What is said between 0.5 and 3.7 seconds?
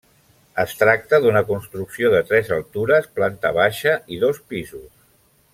Es tracta d'una construcció de tres altures, planta